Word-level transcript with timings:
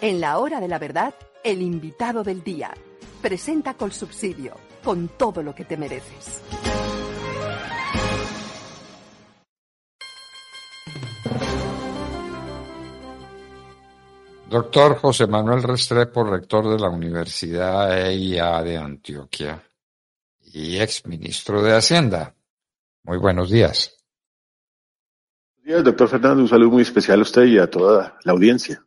En 0.00 0.20
la 0.20 0.38
hora 0.38 0.60
de 0.60 0.68
la 0.68 0.78
verdad, 0.78 1.12
el 1.42 1.60
invitado 1.60 2.22
del 2.22 2.44
día 2.44 2.72
presenta 3.20 3.74
con 3.74 3.90
subsidio, 3.90 4.54
con 4.84 5.08
todo 5.08 5.42
lo 5.42 5.56
que 5.56 5.64
te 5.64 5.76
mereces. 5.76 6.40
Doctor 14.48 14.98
José 14.98 15.26
Manuel 15.26 15.64
Restrepo, 15.64 16.22
rector 16.22 16.68
de 16.68 16.78
la 16.78 16.88
Universidad 16.88 18.08
EIA 18.08 18.62
de 18.62 18.76
Antioquia 18.76 19.60
y 20.40 20.78
ex 20.78 21.06
ministro 21.06 21.60
de 21.60 21.76
Hacienda. 21.76 22.36
Muy 23.02 23.18
buenos 23.18 23.50
días. 23.50 23.96
Buenos 25.56 25.66
días, 25.66 25.84
doctor 25.84 26.08
Fernando. 26.08 26.42
Un 26.44 26.48
saludo 26.48 26.70
muy 26.70 26.82
especial 26.82 27.18
a 27.18 27.22
usted 27.22 27.44
y 27.46 27.58
a 27.58 27.68
toda 27.68 28.16
la 28.22 28.32
audiencia. 28.32 28.82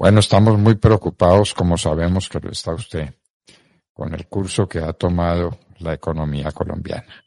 Bueno, 0.00 0.20
estamos 0.20 0.58
muy 0.58 0.76
preocupados, 0.76 1.52
como 1.52 1.76
sabemos 1.76 2.30
que 2.30 2.40
lo 2.40 2.50
está 2.50 2.72
usted, 2.72 3.16
con 3.92 4.14
el 4.14 4.28
curso 4.28 4.66
que 4.66 4.78
ha 4.78 4.94
tomado 4.94 5.60
la 5.80 5.92
economía 5.92 6.52
colombiana. 6.52 7.22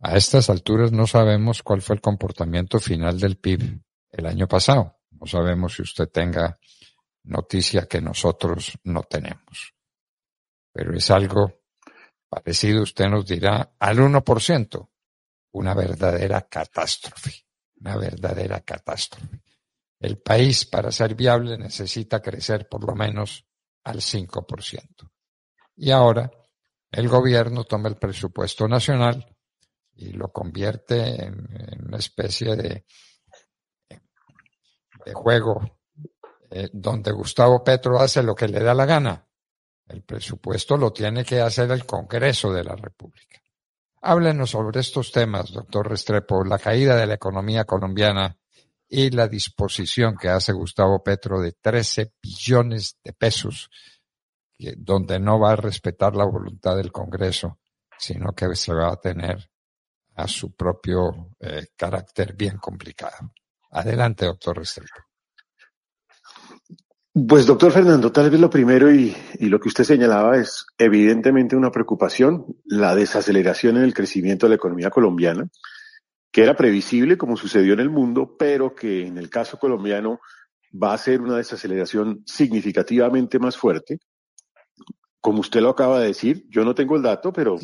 A 0.00 0.16
estas 0.16 0.50
alturas 0.50 0.90
no 0.90 1.06
sabemos 1.06 1.62
cuál 1.62 1.82
fue 1.82 1.94
el 1.94 2.02
comportamiento 2.02 2.80
final 2.80 3.20
del 3.20 3.36
PIB 3.36 3.80
el 4.10 4.26
año 4.26 4.48
pasado. 4.48 4.98
No 5.12 5.24
sabemos 5.28 5.76
si 5.76 5.82
usted 5.82 6.08
tenga 6.08 6.58
noticia 7.22 7.86
que 7.86 8.00
nosotros 8.00 8.76
no 8.82 9.04
tenemos. 9.04 9.72
Pero 10.72 10.96
es 10.96 11.08
algo 11.12 11.60
parecido, 12.28 12.82
usted 12.82 13.06
nos 13.06 13.24
dirá, 13.24 13.76
al 13.78 13.98
1%. 13.98 14.88
Una 15.52 15.74
verdadera 15.74 16.40
catástrofe. 16.48 17.46
Una 17.76 17.96
verdadera 17.96 18.62
catástrofe. 18.62 19.43
El 20.00 20.18
país, 20.18 20.66
para 20.66 20.90
ser 20.90 21.14
viable, 21.14 21.56
necesita 21.56 22.20
crecer 22.20 22.68
por 22.68 22.86
lo 22.86 22.94
menos 22.94 23.46
al 23.84 24.00
5%. 24.00 25.10
Y 25.76 25.90
ahora 25.90 26.30
el 26.90 27.08
gobierno 27.08 27.64
toma 27.64 27.88
el 27.88 27.96
presupuesto 27.96 28.68
nacional 28.68 29.24
y 29.94 30.12
lo 30.12 30.28
convierte 30.32 31.24
en, 31.24 31.86
una 31.86 31.98
especie 31.98 32.56
de 32.56 32.84
de 35.04 35.12
juego 35.12 35.78
eh, 36.50 36.68
donde 36.72 37.12
Gustavo 37.12 37.62
Petro 37.62 37.98
hace 37.98 38.22
lo 38.22 38.34
que 38.34 38.48
le 38.48 38.60
da 38.60 38.74
la 38.74 38.86
gana. 38.86 39.26
El 39.86 40.02
presupuesto 40.02 40.76
lo 40.76 40.92
tiene 40.92 41.24
que 41.24 41.40
hacer 41.40 41.70
el 41.70 41.84
Congreso 41.84 42.52
de 42.52 42.64
la 42.64 42.74
República. 42.74 43.40
Háblenos 44.00 44.50
sobre 44.50 44.80
estos 44.80 45.12
temas, 45.12 45.52
doctor 45.52 45.88
Restrepo, 45.88 46.44
la 46.44 46.58
caída 46.58 46.96
de 46.96 47.06
la 47.06 47.14
economía 47.14 47.64
colombiana 47.64 48.38
y 48.88 49.10
la 49.10 49.28
disposición 49.28 50.16
que 50.16 50.28
hace 50.28 50.52
Gustavo 50.52 51.02
Petro 51.02 51.40
de 51.40 51.52
13 51.52 52.12
billones 52.22 52.98
de 53.02 53.12
pesos, 53.12 53.70
donde 54.76 55.18
no 55.18 55.38
va 55.38 55.52
a 55.52 55.56
respetar 55.56 56.14
la 56.14 56.24
voluntad 56.24 56.76
del 56.76 56.92
Congreso, 56.92 57.58
sino 57.98 58.32
que 58.32 58.54
se 58.54 58.72
va 58.72 58.92
a 58.92 58.96
tener 58.96 59.50
a 60.16 60.28
su 60.28 60.54
propio 60.54 61.30
eh, 61.40 61.68
carácter 61.76 62.34
bien 62.34 62.58
complicado. 62.58 63.32
Adelante, 63.70 64.26
doctor 64.26 64.58
Restrepo. 64.58 64.94
Pues, 67.12 67.46
doctor 67.46 67.70
Fernando, 67.72 68.10
tal 68.10 68.30
vez 68.30 68.40
lo 68.40 68.50
primero 68.50 68.92
y, 68.92 69.16
y, 69.38 69.46
lo 69.46 69.60
que 69.60 69.68
usted 69.68 69.84
señalaba 69.84 70.36
es 70.36 70.66
evidentemente 70.78 71.54
una 71.54 71.70
preocupación, 71.70 72.44
la 72.64 72.94
desaceleración 72.94 73.76
en 73.76 73.84
el 73.84 73.94
crecimiento 73.94 74.46
de 74.46 74.50
la 74.50 74.56
economía 74.56 74.90
colombiana, 74.90 75.48
que 76.34 76.42
era 76.42 76.56
previsible 76.56 77.16
como 77.16 77.36
sucedió 77.36 77.74
en 77.74 77.78
el 77.78 77.90
mundo, 77.90 78.36
pero 78.36 78.74
que 78.74 79.06
en 79.06 79.18
el 79.18 79.30
caso 79.30 79.56
colombiano 79.56 80.18
va 80.74 80.92
a 80.92 80.98
ser 80.98 81.20
una 81.20 81.36
desaceleración 81.36 82.24
significativamente 82.26 83.38
más 83.38 83.56
fuerte. 83.56 84.00
Como 85.20 85.38
usted 85.38 85.60
lo 85.60 85.68
acaba 85.68 86.00
de 86.00 86.08
decir, 86.08 86.44
yo 86.50 86.64
no 86.64 86.74
tengo 86.74 86.96
el 86.96 87.02
dato, 87.02 87.32
pero 87.32 87.56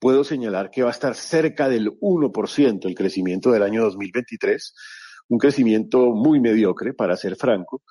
puedo 0.00 0.24
señalar 0.24 0.68
que 0.68 0.82
va 0.82 0.88
a 0.88 0.90
estar 0.98 1.14
cerca 1.14 1.68
del 1.68 1.92
1% 2.00 2.86
el 2.86 2.94
crecimiento 2.96 3.52
del 3.52 3.62
año 3.62 3.84
2023 3.84 4.74
un 5.28 5.38
crecimiento 5.38 6.12
muy 6.12 6.40
mediocre, 6.40 6.94
para 6.94 7.16
ser 7.16 7.36
franco, 7.36 7.82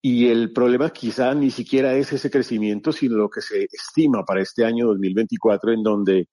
y 0.00 0.26
el 0.26 0.52
problema 0.52 0.90
quizá 0.90 1.34
ni 1.34 1.52
siquiera 1.52 1.94
es 1.94 2.12
ese 2.12 2.30
crecimiento, 2.32 2.90
sino 2.90 3.14
lo 3.16 3.30
que 3.30 3.42
se 3.42 3.68
estima 3.70 4.24
para 4.24 4.42
este 4.42 4.64
año 4.64 4.88
2024, 4.88 5.72
en 5.72 5.82
donde 5.84 6.28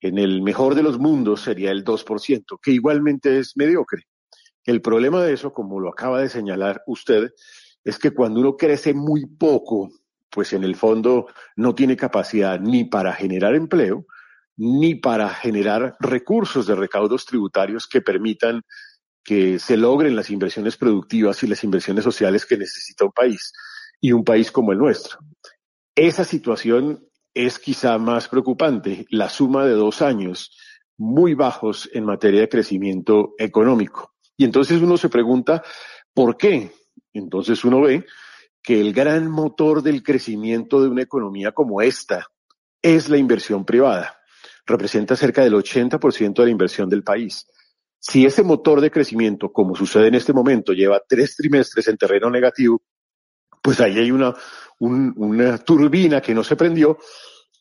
en 0.00 0.18
el 0.18 0.42
mejor 0.42 0.74
de 0.74 0.82
los 0.82 0.98
mundos 0.98 1.42
sería 1.42 1.70
el 1.70 1.84
2%, 1.84 2.58
que 2.62 2.70
igualmente 2.70 3.38
es 3.38 3.56
mediocre. 3.56 4.04
El 4.64 4.80
problema 4.80 5.22
de 5.22 5.32
eso, 5.32 5.52
como 5.52 5.80
lo 5.80 5.88
acaba 5.88 6.20
de 6.20 6.28
señalar 6.28 6.82
usted, 6.86 7.30
es 7.84 7.98
que 7.98 8.10
cuando 8.10 8.40
uno 8.40 8.56
crece 8.56 8.94
muy 8.94 9.26
poco, 9.26 9.90
pues 10.30 10.52
en 10.52 10.62
el 10.62 10.76
fondo 10.76 11.26
no 11.56 11.74
tiene 11.74 11.96
capacidad 11.96 12.60
ni 12.60 12.84
para 12.84 13.14
generar 13.14 13.54
empleo, 13.54 14.06
ni 14.56 14.96
para 14.96 15.30
generar 15.30 15.96
recursos 16.00 16.66
de 16.66 16.74
recaudos 16.74 17.24
tributarios 17.24 17.86
que 17.86 18.00
permitan 18.00 18.62
que 19.24 19.58
se 19.58 19.76
logren 19.76 20.16
las 20.16 20.30
inversiones 20.30 20.76
productivas 20.76 21.42
y 21.42 21.46
las 21.46 21.62
inversiones 21.64 22.04
sociales 22.04 22.44
que 22.44 22.58
necesita 22.58 23.04
un 23.04 23.12
país 23.12 23.52
y 24.00 24.12
un 24.12 24.24
país 24.24 24.50
como 24.50 24.72
el 24.72 24.78
nuestro. 24.78 25.18
Esa 25.94 26.24
situación 26.24 27.07
es 27.38 27.60
quizá 27.60 27.98
más 27.98 28.26
preocupante, 28.26 29.06
la 29.10 29.28
suma 29.28 29.64
de 29.64 29.74
dos 29.74 30.02
años 30.02 30.56
muy 30.96 31.34
bajos 31.34 31.88
en 31.92 32.04
materia 32.04 32.40
de 32.40 32.48
crecimiento 32.48 33.34
económico. 33.38 34.14
Y 34.36 34.44
entonces 34.44 34.82
uno 34.82 34.96
se 34.96 35.08
pregunta, 35.08 35.62
¿por 36.12 36.36
qué? 36.36 36.72
Entonces 37.12 37.64
uno 37.64 37.82
ve 37.82 38.04
que 38.60 38.80
el 38.80 38.92
gran 38.92 39.30
motor 39.30 39.82
del 39.82 40.02
crecimiento 40.02 40.82
de 40.82 40.88
una 40.88 41.02
economía 41.02 41.52
como 41.52 41.80
esta 41.80 42.26
es 42.82 43.08
la 43.08 43.18
inversión 43.18 43.64
privada. 43.64 44.18
Representa 44.66 45.14
cerca 45.14 45.44
del 45.44 45.54
80% 45.54 46.34
de 46.34 46.44
la 46.44 46.50
inversión 46.50 46.88
del 46.88 47.04
país. 47.04 47.46
Si 48.00 48.26
ese 48.26 48.42
motor 48.42 48.80
de 48.80 48.90
crecimiento, 48.90 49.52
como 49.52 49.76
sucede 49.76 50.08
en 50.08 50.16
este 50.16 50.32
momento, 50.32 50.72
lleva 50.72 51.00
tres 51.08 51.36
trimestres 51.36 51.86
en 51.86 51.96
terreno 51.96 52.30
negativo, 52.30 52.82
pues 53.62 53.80
ahí 53.80 53.98
hay 53.98 54.10
una, 54.10 54.34
una 54.78 55.58
turbina 55.58 56.20
que 56.20 56.34
no 56.34 56.44
se 56.44 56.56
prendió 56.56 56.98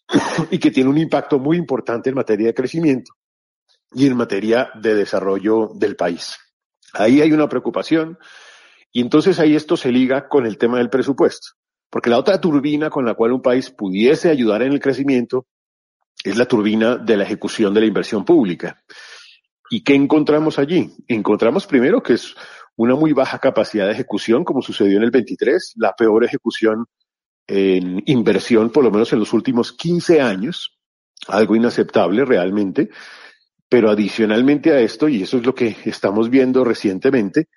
y 0.51 0.57
que 0.57 0.71
tiene 0.71 0.89
un 0.89 0.97
impacto 0.97 1.39
muy 1.39 1.57
importante 1.57 2.09
en 2.09 2.15
materia 2.15 2.47
de 2.47 2.53
crecimiento 2.53 3.13
y 3.93 4.07
en 4.07 4.15
materia 4.15 4.69
de 4.75 4.95
desarrollo 4.95 5.71
del 5.75 5.95
país. 5.95 6.37
Ahí 6.93 7.21
hay 7.21 7.31
una 7.31 7.49
preocupación 7.49 8.17
y 8.91 9.01
entonces 9.01 9.39
ahí 9.39 9.55
esto 9.55 9.77
se 9.77 9.91
liga 9.91 10.27
con 10.27 10.45
el 10.45 10.57
tema 10.57 10.77
del 10.77 10.89
presupuesto, 10.89 11.49
porque 11.89 12.09
la 12.09 12.17
otra 12.17 12.39
turbina 12.39 12.89
con 12.89 13.05
la 13.05 13.13
cual 13.13 13.33
un 13.33 13.41
país 13.41 13.69
pudiese 13.69 14.29
ayudar 14.29 14.61
en 14.61 14.73
el 14.73 14.79
crecimiento 14.79 15.45
es 16.23 16.37
la 16.37 16.45
turbina 16.45 16.97
de 16.97 17.17
la 17.17 17.23
ejecución 17.23 17.73
de 17.73 17.81
la 17.81 17.87
inversión 17.87 18.25
pública. 18.25 18.81
¿Y 19.69 19.83
qué 19.83 19.95
encontramos 19.95 20.57
allí? 20.59 20.91
Encontramos 21.07 21.67
primero 21.67 22.01
que 22.01 22.13
es 22.13 22.35
una 22.75 22.95
muy 22.95 23.11
baja 23.11 23.39
capacidad 23.39 23.85
de 23.85 23.91
ejecución, 23.93 24.43
como 24.43 24.61
sucedió 24.61 24.97
en 24.97 25.03
el 25.03 25.11
23, 25.11 25.73
la 25.77 25.93
peor 25.93 26.23
ejecución 26.23 26.85
en 27.47 28.03
inversión, 28.05 28.69
por 28.69 28.83
lo 28.83 28.91
menos 28.91 29.11
en 29.13 29.19
los 29.19 29.33
últimos 29.33 29.71
15 29.73 30.21
años, 30.21 30.77
algo 31.27 31.55
inaceptable 31.55 32.25
realmente, 32.25 32.89
pero 33.69 33.89
adicionalmente 33.89 34.71
a 34.71 34.79
esto, 34.79 35.07
y 35.07 35.23
eso 35.23 35.37
es 35.37 35.45
lo 35.45 35.55
que 35.55 35.75
estamos 35.85 36.29
viendo 36.29 36.63
recientemente, 36.63 37.47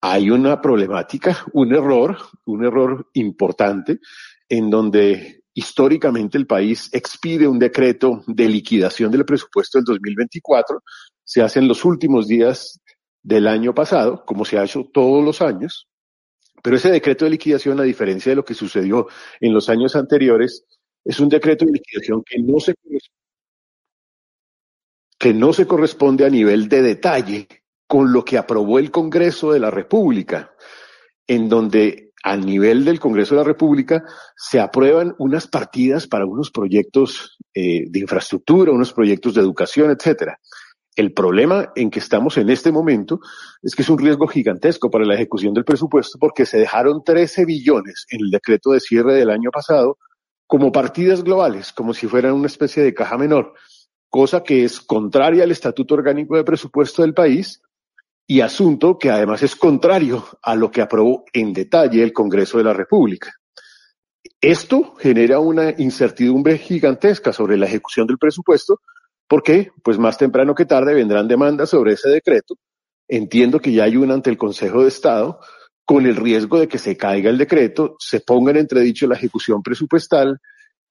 hay 0.00 0.30
una 0.30 0.60
problemática, 0.60 1.44
un 1.52 1.74
error, 1.74 2.18
un 2.44 2.64
error 2.64 3.08
importante, 3.14 3.98
en 4.48 4.70
donde 4.70 5.42
históricamente 5.54 6.38
el 6.38 6.46
país 6.46 6.88
expide 6.92 7.48
un 7.48 7.58
decreto 7.58 8.22
de 8.26 8.48
liquidación 8.48 9.10
del 9.10 9.24
presupuesto 9.24 9.78
del 9.78 9.86
2024 9.86 10.82
se 11.24 11.42
hace 11.42 11.58
en 11.58 11.66
los 11.66 11.84
últimos 11.84 12.28
días 12.28 12.80
del 13.22 13.48
año 13.48 13.74
pasado, 13.74 14.24
como 14.24 14.44
se 14.44 14.56
ha 14.56 14.64
hecho 14.64 14.88
todos 14.92 15.22
los 15.24 15.42
años, 15.42 15.87
pero 16.62 16.76
ese 16.76 16.90
decreto 16.90 17.24
de 17.24 17.32
liquidación, 17.32 17.80
a 17.80 17.84
diferencia 17.84 18.30
de 18.30 18.36
lo 18.36 18.44
que 18.44 18.54
sucedió 18.54 19.08
en 19.40 19.52
los 19.52 19.68
años 19.68 19.96
anteriores, 19.96 20.64
es 21.04 21.20
un 21.20 21.28
decreto 21.28 21.64
de 21.64 21.72
liquidación 21.72 22.22
que 22.24 22.38
no 22.38 22.60
se, 22.60 22.74
que 25.18 25.34
no 25.34 25.52
se 25.52 25.66
corresponde 25.66 26.24
a 26.26 26.30
nivel 26.30 26.68
de 26.68 26.82
detalle 26.82 27.48
con 27.86 28.12
lo 28.12 28.24
que 28.24 28.38
aprobó 28.38 28.78
el 28.78 28.90
Congreso 28.90 29.52
de 29.52 29.60
la 29.60 29.70
República. 29.70 30.52
en 31.30 31.48
donde 31.48 32.08
a 32.22 32.36
nivel 32.36 32.84
del 32.84 32.98
Congreso 32.98 33.34
de 33.34 33.42
la 33.42 33.46
República 33.46 34.02
se 34.36 34.58
aprueban 34.58 35.14
unas 35.18 35.46
partidas 35.46 36.06
para 36.06 36.26
unos 36.26 36.50
proyectos 36.50 37.38
eh, 37.54 37.84
de 37.88 38.00
infraestructura, 38.00 38.72
unos 38.72 38.92
proyectos 38.92 39.34
de 39.34 39.42
educación, 39.42 39.90
etcétera. 39.90 40.40
El 40.98 41.12
problema 41.12 41.70
en 41.76 41.92
que 41.92 42.00
estamos 42.00 42.38
en 42.38 42.50
este 42.50 42.72
momento 42.72 43.20
es 43.62 43.76
que 43.76 43.82
es 43.82 43.88
un 43.88 44.00
riesgo 44.00 44.26
gigantesco 44.26 44.90
para 44.90 45.04
la 45.04 45.14
ejecución 45.14 45.54
del 45.54 45.64
presupuesto 45.64 46.18
porque 46.18 46.44
se 46.44 46.58
dejaron 46.58 47.04
13 47.04 47.44
billones 47.44 48.04
en 48.10 48.22
el 48.22 48.30
decreto 48.30 48.72
de 48.72 48.80
cierre 48.80 49.14
del 49.14 49.30
año 49.30 49.52
pasado 49.52 49.98
como 50.48 50.72
partidas 50.72 51.22
globales, 51.22 51.72
como 51.72 51.94
si 51.94 52.08
fueran 52.08 52.32
una 52.32 52.48
especie 52.48 52.82
de 52.82 52.94
caja 52.94 53.16
menor, 53.16 53.54
cosa 54.08 54.42
que 54.42 54.64
es 54.64 54.80
contraria 54.80 55.44
al 55.44 55.52
Estatuto 55.52 55.94
Orgánico 55.94 56.36
de 56.36 56.42
Presupuesto 56.42 57.02
del 57.02 57.14
país 57.14 57.62
y 58.26 58.40
asunto 58.40 58.98
que 58.98 59.12
además 59.12 59.44
es 59.44 59.54
contrario 59.54 60.26
a 60.42 60.56
lo 60.56 60.68
que 60.68 60.82
aprobó 60.82 61.26
en 61.32 61.52
detalle 61.52 62.02
el 62.02 62.12
Congreso 62.12 62.58
de 62.58 62.64
la 62.64 62.72
República. 62.72 63.32
Esto 64.40 64.96
genera 64.96 65.38
una 65.38 65.72
incertidumbre 65.78 66.58
gigantesca 66.58 67.32
sobre 67.32 67.56
la 67.56 67.66
ejecución 67.66 68.08
del 68.08 68.18
presupuesto, 68.18 68.80
porque 69.28 69.70
pues 69.82 69.98
más 69.98 70.18
temprano 70.18 70.54
que 70.54 70.64
tarde 70.64 70.94
vendrán 70.94 71.28
demandas 71.28 71.70
sobre 71.70 71.92
ese 71.92 72.08
decreto. 72.08 72.54
Entiendo 73.06 73.60
que 73.60 73.72
ya 73.72 73.84
hay 73.84 73.96
una 73.96 74.14
ante 74.14 74.30
el 74.30 74.38
Consejo 74.38 74.82
de 74.82 74.88
Estado, 74.88 75.40
con 75.84 76.06
el 76.06 76.16
riesgo 76.16 76.58
de 76.58 76.68
que 76.68 76.78
se 76.78 76.96
caiga 76.96 77.30
el 77.30 77.38
decreto, 77.38 77.96
se 77.98 78.20
ponga 78.20 78.50
en 78.50 78.58
entredicho 78.58 79.06
la 79.06 79.14
ejecución 79.14 79.62
presupuestal 79.62 80.38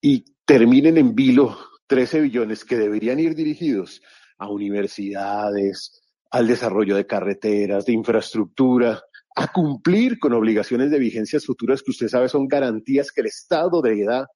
y 0.02 0.26
terminen 0.46 0.98
en 0.98 1.14
vilo 1.14 1.58
13 1.88 2.22
billones 2.22 2.66
que 2.66 2.78
deberían 2.78 3.20
ir 3.20 3.36
dirigidos 3.36 4.02
a 4.38 4.50
universidades, 4.50 6.02
al 6.32 6.48
desarrollo 6.48 6.96
de 6.96 7.06
carreteras, 7.06 7.86
de 7.86 7.94
infraestructura, 7.94 9.02
a 9.36 9.52
cumplir 9.52 10.18
con 10.18 10.34
obligaciones 10.34 10.90
de 10.90 11.00
vigencias 11.00 11.46
futuras 11.46 11.84
que 11.84 11.92
usted 11.92 12.08
sabe 12.08 12.28
son 12.28 12.48
garantías 12.48 13.12
que 13.12 13.22
el 13.22 13.28
Estado 13.28 13.82
le 13.84 14.04
da 14.04 14.28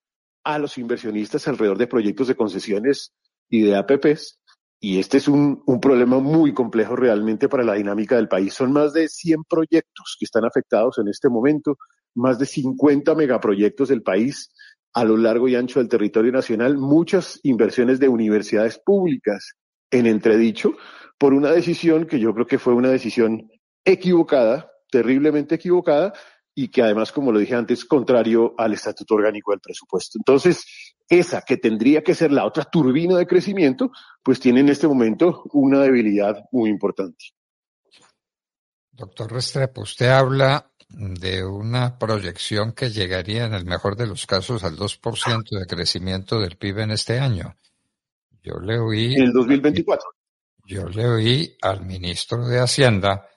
a 0.43 0.59
los 0.59 0.77
inversionistas 0.77 1.47
alrededor 1.47 1.77
de 1.77 1.87
proyectos 1.87 2.27
de 2.27 2.35
concesiones 2.35 3.13
y 3.51 3.61
de 3.61 3.75
APPs. 3.75 4.39
Y 4.79 4.97
este 4.97 5.17
es 5.17 5.27
un, 5.27 5.61
un, 5.67 5.79
problema 5.79 6.17
muy 6.17 6.55
complejo 6.55 6.95
realmente 6.95 7.47
para 7.47 7.63
la 7.63 7.75
dinámica 7.75 8.15
del 8.15 8.27
país. 8.27 8.55
Son 8.55 8.71
más 8.71 8.93
de 8.93 9.07
100 9.07 9.43
proyectos 9.43 10.15
que 10.17 10.25
están 10.25 10.43
afectados 10.43 10.97
en 10.97 11.07
este 11.07 11.29
momento, 11.29 11.77
más 12.15 12.39
de 12.39 12.47
50 12.47 13.13
megaproyectos 13.13 13.89
del 13.89 14.01
país 14.01 14.49
a 14.93 15.03
lo 15.03 15.17
largo 15.17 15.47
y 15.47 15.55
ancho 15.55 15.79
del 15.79 15.89
territorio 15.89 16.31
nacional, 16.31 16.77
muchas 16.77 17.39
inversiones 17.43 17.99
de 17.99 18.09
universidades 18.09 18.79
públicas 18.79 19.53
en 19.91 20.05
entredicho 20.05 20.73
por 21.17 21.33
una 21.33 21.51
decisión 21.51 22.07
que 22.07 22.19
yo 22.19 22.33
creo 22.33 22.47
que 22.47 22.59
fue 22.59 22.73
una 22.73 22.89
decisión 22.89 23.49
equivocada, 23.85 24.71
terriblemente 24.89 25.55
equivocada, 25.55 26.13
y 26.53 26.67
que 26.69 26.81
además, 26.81 27.11
como 27.11 27.31
lo 27.31 27.39
dije 27.39 27.55
antes, 27.55 27.85
contrario 27.85 28.53
al 28.57 28.73
estatuto 28.73 29.15
orgánico 29.15 29.51
del 29.51 29.61
presupuesto. 29.61 30.17
Entonces, 30.19 30.65
esa 31.07 31.41
que 31.41 31.57
tendría 31.57 32.03
que 32.03 32.15
ser 32.15 32.31
la 32.31 32.45
otra 32.45 32.65
turbina 32.65 33.17
de 33.17 33.27
crecimiento, 33.27 33.91
pues 34.23 34.39
tiene 34.39 34.61
en 34.61 34.69
este 34.69 34.87
momento 34.87 35.43
una 35.53 35.81
debilidad 35.81 36.43
muy 36.51 36.69
importante. 36.69 37.25
Doctor 38.91 39.31
Restrepo, 39.31 39.81
usted 39.81 40.09
habla 40.09 40.71
de 40.89 41.45
una 41.45 41.97
proyección 41.97 42.73
que 42.73 42.89
llegaría 42.89 43.45
en 43.45 43.53
el 43.53 43.65
mejor 43.65 43.95
de 43.95 44.07
los 44.07 44.25
casos 44.25 44.63
al 44.63 44.77
2% 44.77 45.59
de 45.59 45.65
crecimiento 45.65 46.39
del 46.39 46.57
PIB 46.57 46.79
en 46.79 46.91
este 46.91 47.19
año. 47.19 47.55
Yo 48.43 48.55
le 48.59 48.77
oí. 48.79 49.13
En 49.15 49.23
el 49.23 49.33
2024. 49.33 50.09
Yo 50.65 50.87
le 50.89 51.07
oí 51.07 51.57
al 51.61 51.85
ministro 51.85 52.45
de 52.45 52.59
Hacienda 52.59 53.27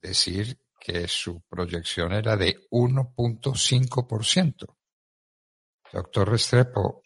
decir 0.00 0.58
que 0.80 1.06
su 1.06 1.42
proyección 1.42 2.12
era 2.12 2.36
de 2.36 2.56
1.5%. 2.70 4.66
Doctor 5.92 6.30
Restrepo, 6.30 7.02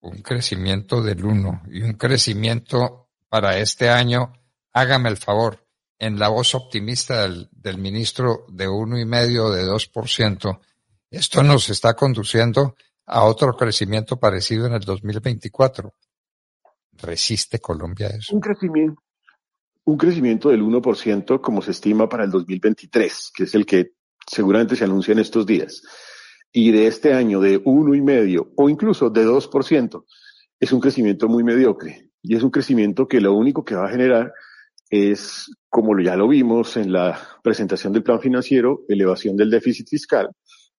un 0.00 0.22
crecimiento 0.22 1.02
del 1.02 1.24
1 1.24 1.62
y 1.70 1.82
un 1.82 1.92
crecimiento 1.92 3.10
para 3.28 3.58
este 3.58 3.90
año, 3.90 4.32
hágame 4.72 5.10
el 5.10 5.18
favor, 5.18 5.68
en 5.98 6.18
la 6.18 6.28
voz 6.28 6.54
optimista 6.54 7.28
del, 7.28 7.78
ministro 7.78 8.46
de 8.48 8.68
uno 8.68 8.98
y 8.98 9.04
medio 9.04 9.50
de 9.50 9.64
2%, 9.64 10.60
esto 11.10 11.42
nos 11.42 11.68
está 11.70 11.94
conduciendo 11.94 12.76
a 13.06 13.24
otro 13.24 13.56
crecimiento 13.56 14.18
parecido 14.18 14.66
en 14.66 14.74
el 14.74 14.80
2024. 14.80 15.92
¿Resiste 16.92 17.58
Colombia 17.58 18.08
eso? 18.08 18.34
Un 18.34 18.40
crecimiento, 18.40 19.02
un 19.88 19.96
crecimiento 19.96 20.50
del 20.50 20.62
1% 20.62 21.40
como 21.40 21.62
se 21.62 21.70
estima 21.70 22.10
para 22.10 22.24
el 22.24 22.30
2023, 22.30 23.32
que 23.34 23.44
es 23.44 23.54
el 23.54 23.64
que 23.64 23.92
seguramente 24.26 24.76
se 24.76 24.84
anuncia 24.84 25.12
en 25.12 25.20
estos 25.20 25.46
días. 25.46 25.82
Y 26.52 26.72
de 26.72 26.88
este 26.88 27.14
año 27.14 27.40
de 27.40 27.58
uno 27.64 27.94
y 27.94 28.02
medio 28.02 28.52
o 28.54 28.68
incluso 28.68 29.08
de 29.08 29.26
2%, 29.26 30.04
es 30.60 30.72
un 30.72 30.80
crecimiento 30.80 31.26
muy 31.26 31.42
mediocre. 31.42 32.10
Y 32.22 32.36
es 32.36 32.42
un 32.42 32.50
crecimiento 32.50 33.08
que 33.08 33.22
lo 33.22 33.32
único 33.32 33.64
que 33.64 33.76
va 33.76 33.86
a 33.86 33.90
generar 33.90 34.30
es, 34.90 35.50
como 35.70 35.98
ya 35.98 36.16
lo 36.16 36.28
vimos 36.28 36.76
en 36.76 36.92
la 36.92 37.18
presentación 37.42 37.94
del 37.94 38.02
plan 38.02 38.20
financiero, 38.20 38.82
elevación 38.90 39.38
del 39.38 39.48
déficit 39.48 39.88
fiscal. 39.88 40.28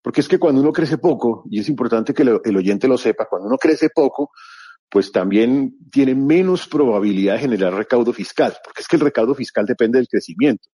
Porque 0.02 0.20
es 0.20 0.28
que 0.28 0.38
cuando 0.38 0.60
uno 0.60 0.70
crece 0.70 0.98
poco, 0.98 1.44
y 1.50 1.60
es 1.60 1.68
importante 1.70 2.12
que 2.12 2.24
el 2.24 2.56
oyente 2.58 2.86
lo 2.86 2.98
sepa, 2.98 3.26
cuando 3.26 3.48
uno 3.48 3.56
crece 3.56 3.88
poco, 3.88 4.32
pues 4.90 5.12
también 5.12 5.76
tiene 5.90 6.14
menos 6.14 6.66
probabilidad 6.66 7.34
de 7.34 7.40
generar 7.40 7.74
recaudo 7.74 8.12
fiscal, 8.12 8.54
porque 8.64 8.80
es 8.80 8.88
que 8.88 8.96
el 8.96 9.02
recaudo 9.02 9.34
fiscal 9.34 9.66
depende 9.66 9.98
del 9.98 10.08
crecimiento. 10.08 10.68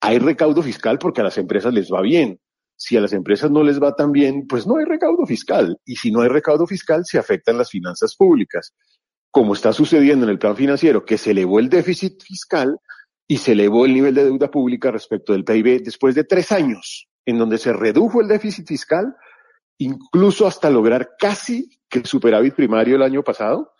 Hay 0.00 0.18
recaudo 0.18 0.62
fiscal 0.62 0.98
porque 0.98 1.22
a 1.22 1.24
las 1.24 1.38
empresas 1.38 1.72
les 1.72 1.90
va 1.90 2.02
bien. 2.02 2.38
Si 2.76 2.96
a 2.96 3.00
las 3.00 3.12
empresas 3.12 3.50
no 3.50 3.62
les 3.62 3.82
va 3.82 3.94
tan 3.94 4.12
bien, 4.12 4.46
pues 4.46 4.66
no 4.66 4.76
hay 4.76 4.84
recaudo 4.84 5.24
fiscal. 5.24 5.78
Y 5.84 5.96
si 5.96 6.10
no 6.10 6.20
hay 6.20 6.28
recaudo 6.28 6.66
fiscal, 6.66 7.02
se 7.04 7.18
afectan 7.18 7.56
las 7.56 7.70
finanzas 7.70 8.14
públicas. 8.16 8.74
Como 9.30 9.54
está 9.54 9.72
sucediendo 9.72 10.26
en 10.26 10.30
el 10.30 10.38
plan 10.38 10.56
financiero, 10.56 11.04
que 11.04 11.16
se 11.16 11.30
elevó 11.30 11.58
el 11.58 11.68
déficit 11.68 12.22
fiscal 12.22 12.76
y 13.26 13.38
se 13.38 13.52
elevó 13.52 13.86
el 13.86 13.94
nivel 13.94 14.14
de 14.14 14.24
deuda 14.24 14.50
pública 14.50 14.90
respecto 14.90 15.32
del 15.32 15.44
PIB 15.44 15.82
después 15.82 16.14
de 16.14 16.24
tres 16.24 16.52
años, 16.52 17.08
en 17.24 17.38
donde 17.38 17.58
se 17.58 17.72
redujo 17.72 18.20
el 18.20 18.28
déficit 18.28 18.68
fiscal, 18.68 19.14
incluso 19.78 20.46
hasta 20.46 20.70
lograr 20.70 21.10
casi 21.18 21.68
que 21.88 22.00
el 22.00 22.06
superávit 22.06 22.54
primario 22.54 22.96
el 22.96 23.02
año 23.02 23.22
pasado, 23.22 23.74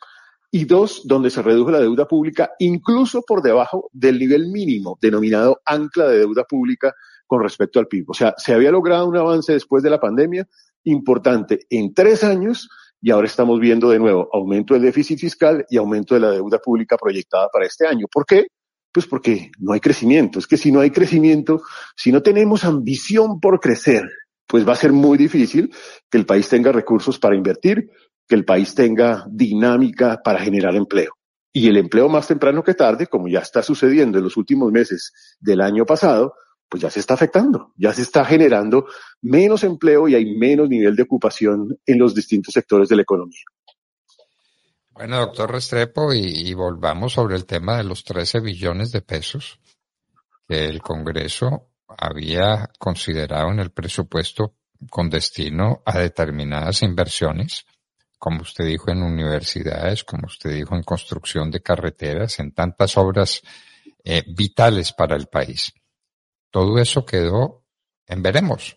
y 0.50 0.66
dos, 0.66 1.02
donde 1.04 1.30
se 1.30 1.42
redujo 1.42 1.72
la 1.72 1.80
deuda 1.80 2.06
pública 2.06 2.52
incluso 2.60 3.22
por 3.22 3.42
debajo 3.42 3.90
del 3.92 4.20
nivel 4.20 4.46
mínimo 4.46 4.96
denominado 5.00 5.60
ancla 5.66 6.06
de 6.06 6.18
deuda 6.18 6.44
pública 6.44 6.94
con 7.26 7.42
respecto 7.42 7.80
al 7.80 7.88
PIB. 7.88 8.10
O 8.10 8.14
sea, 8.14 8.34
se 8.36 8.54
había 8.54 8.70
logrado 8.70 9.08
un 9.08 9.16
avance 9.16 9.52
después 9.52 9.82
de 9.82 9.90
la 9.90 9.98
pandemia 9.98 10.46
importante 10.84 11.66
en 11.70 11.92
tres 11.92 12.22
años 12.22 12.68
y 13.02 13.10
ahora 13.10 13.26
estamos 13.26 13.58
viendo 13.58 13.90
de 13.90 13.98
nuevo 13.98 14.28
aumento 14.32 14.74
del 14.74 14.84
déficit 14.84 15.18
fiscal 15.18 15.66
y 15.68 15.76
aumento 15.76 16.14
de 16.14 16.20
la 16.20 16.30
deuda 16.30 16.60
pública 16.60 16.96
proyectada 16.96 17.48
para 17.52 17.66
este 17.66 17.88
año. 17.88 18.06
¿Por 18.06 18.24
qué? 18.24 18.46
Pues 18.92 19.08
porque 19.08 19.50
no 19.58 19.72
hay 19.72 19.80
crecimiento. 19.80 20.38
Es 20.38 20.46
que 20.46 20.56
si 20.56 20.70
no 20.70 20.78
hay 20.78 20.92
crecimiento, 20.92 21.62
si 21.96 22.12
no 22.12 22.22
tenemos 22.22 22.64
ambición 22.64 23.40
por 23.40 23.58
crecer, 23.58 24.08
pues 24.54 24.68
va 24.68 24.74
a 24.74 24.76
ser 24.76 24.92
muy 24.92 25.18
difícil 25.18 25.74
que 26.08 26.16
el 26.16 26.26
país 26.26 26.48
tenga 26.48 26.70
recursos 26.70 27.18
para 27.18 27.34
invertir, 27.34 27.90
que 28.28 28.36
el 28.36 28.44
país 28.44 28.72
tenga 28.72 29.26
dinámica 29.28 30.20
para 30.22 30.38
generar 30.38 30.76
empleo. 30.76 31.10
Y 31.52 31.66
el 31.66 31.76
empleo 31.76 32.08
más 32.08 32.28
temprano 32.28 32.62
que 32.62 32.74
tarde, 32.74 33.08
como 33.08 33.26
ya 33.26 33.40
está 33.40 33.64
sucediendo 33.64 34.16
en 34.18 34.22
los 34.22 34.36
últimos 34.36 34.70
meses 34.70 35.12
del 35.40 35.60
año 35.60 35.84
pasado, 35.84 36.34
pues 36.68 36.80
ya 36.80 36.88
se 36.88 37.00
está 37.00 37.14
afectando, 37.14 37.72
ya 37.76 37.92
se 37.92 38.02
está 38.02 38.24
generando 38.24 38.86
menos 39.22 39.64
empleo 39.64 40.06
y 40.06 40.14
hay 40.14 40.36
menos 40.36 40.68
nivel 40.68 40.94
de 40.94 41.02
ocupación 41.02 41.76
en 41.84 41.98
los 41.98 42.14
distintos 42.14 42.54
sectores 42.54 42.88
de 42.88 42.94
la 42.94 43.02
economía. 43.02 43.42
Bueno, 44.92 45.18
doctor 45.18 45.50
Restrepo, 45.50 46.14
y, 46.14 46.20
y 46.20 46.54
volvamos 46.54 47.14
sobre 47.14 47.34
el 47.34 47.44
tema 47.44 47.76
de 47.78 47.82
los 47.82 48.04
13 48.04 48.38
billones 48.38 48.92
de 48.92 49.02
pesos 49.02 49.58
que 50.46 50.66
el 50.66 50.80
Congreso 50.80 51.73
había 51.88 52.70
considerado 52.78 53.50
en 53.50 53.60
el 53.60 53.70
presupuesto 53.70 54.54
con 54.90 55.10
destino 55.10 55.82
a 55.84 55.98
determinadas 55.98 56.82
inversiones, 56.82 57.66
como 58.18 58.42
usted 58.42 58.64
dijo 58.64 58.90
en 58.90 59.02
universidades, 59.02 60.04
como 60.04 60.26
usted 60.26 60.50
dijo 60.50 60.74
en 60.74 60.82
construcción 60.82 61.50
de 61.50 61.60
carreteras, 61.60 62.38
en 62.38 62.52
tantas 62.52 62.96
obras 62.96 63.42
eh, 64.02 64.22
vitales 64.26 64.92
para 64.92 65.16
el 65.16 65.26
país. 65.26 65.72
Todo 66.50 66.78
eso 66.78 67.04
quedó 67.04 67.64
en 68.06 68.22
veremos. 68.22 68.76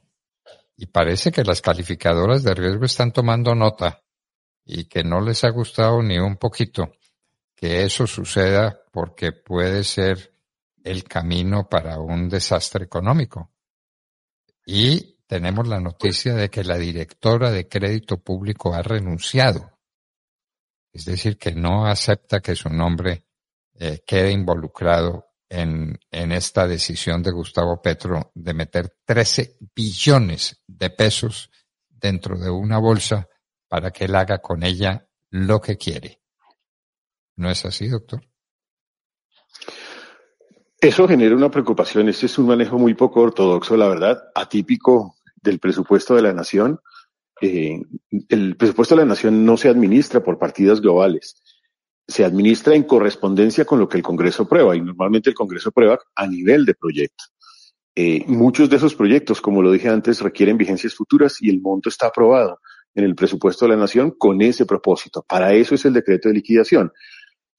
Y 0.76 0.88
parece 0.88 1.32
que 1.32 1.44
las 1.44 1.62
calificadoras 1.62 2.44
de 2.44 2.54
riesgo 2.54 2.86
están 2.86 3.12
tomando 3.12 3.56
nota 3.56 4.04
y 4.66 4.86
que 4.86 5.04
no 5.04 5.22
les 5.22 5.44
ha 5.44 5.50
gustado 5.50 6.02
ni 6.04 6.20
un 6.20 6.38
poquito 6.38 6.92
que 7.56 7.84
eso 7.84 8.06
suceda 8.06 8.80
porque 8.92 9.32
puede 9.32 9.84
ser 9.84 10.32
el 10.92 11.04
camino 11.04 11.68
para 11.68 12.00
un 12.00 12.30
desastre 12.30 12.86
económico. 12.86 13.52
Y 14.66 15.18
tenemos 15.28 15.68
la 15.68 15.80
noticia 15.80 16.34
de 16.34 16.50
que 16.50 16.64
la 16.64 16.78
directora 16.78 17.52
de 17.52 17.68
crédito 17.68 18.18
público 18.18 18.74
ha 18.74 18.82
renunciado. 18.82 19.78
Es 20.94 21.06
decir, 21.06 21.38
que 21.38 21.54
no 21.54 21.86
acepta 21.86 22.40
que 22.40 22.56
su 22.56 22.70
nombre 22.70 23.26
eh, 23.76 24.04
quede 24.06 24.32
involucrado 24.32 25.26
en, 25.50 26.00
en 26.12 26.32
esta 26.32 26.68
decisión 26.68 27.22
de 27.22 27.32
Gustavo 27.32 27.82
Petro 27.82 28.32
de 28.34 28.54
meter 28.54 28.98
13 29.06 29.58
billones 29.76 30.62
de 30.66 30.90
pesos 30.90 31.52
dentro 31.88 32.38
de 32.38 32.50
una 32.50 32.80
bolsa 32.80 33.28
para 33.68 33.92
que 33.92 34.06
él 34.06 34.16
haga 34.16 34.40
con 34.40 34.64
ella 34.64 35.08
lo 35.30 35.60
que 35.62 35.78
quiere. 35.78 36.22
¿No 37.36 37.52
es 37.52 37.66
así, 37.66 37.88
doctor? 37.88 38.28
Eso 40.80 41.08
genera 41.08 41.36
una 41.36 41.50
preocupación. 41.50 42.08
Este 42.08 42.28
es 42.28 42.38
un 42.38 42.48
manejo 42.48 42.78
muy 42.78 42.94
poco 42.94 43.22
ortodoxo, 43.22 43.76
la 43.76 43.88
verdad, 43.88 44.24
atípico 44.36 45.16
del 45.42 45.60
presupuesto 45.60 46.16
de 46.16 46.22
la 46.22 46.34
nación. 46.34 46.80
Eh, 47.42 47.82
el 48.30 48.56
presupuesto 48.56 48.96
de 48.96 49.02
la 49.02 49.08
nación 49.08 49.44
no 49.44 49.58
se 49.58 49.70
administra 49.70 50.24
por 50.24 50.38
partidas 50.38 50.82
globales, 50.82 51.42
se 52.08 52.24
administra 52.24 52.76
en 52.76 52.84
correspondencia 52.84 53.66
con 53.66 53.80
lo 53.80 53.90
que 53.90 53.98
el 53.98 54.04
Congreso 54.04 54.44
aprueba 54.44 54.76
y 54.76 54.82
normalmente 54.82 55.30
el 55.30 55.36
Congreso 55.36 55.70
aprueba 55.70 56.00
a 56.16 56.28
nivel 56.28 56.66
de 56.66 56.76
proyecto. 56.76 57.24
Eh, 57.96 58.24
muchos 58.28 58.70
de 58.70 58.76
esos 58.76 58.94
proyectos, 58.94 59.42
como 59.42 59.64
lo 59.64 59.72
dije 59.72 59.90
antes, 59.90 60.22
requieren 60.22 60.58
vigencias 60.58 60.94
futuras 60.94 61.42
y 61.42 61.50
el 61.50 61.60
monto 61.60 61.90
está 61.90 62.08
aprobado 62.08 62.60
en 62.94 63.04
el 63.04 63.16
presupuesto 63.16 63.66
de 63.66 63.70
la 63.70 63.78
nación 63.78 64.12
con 64.12 64.42
ese 64.42 64.68
propósito. 64.68 65.26
Para 65.28 65.54
eso 65.54 65.74
es 65.74 65.86
el 65.86 65.94
decreto 65.94 66.30
de 66.30 66.36
liquidación. 66.36 66.92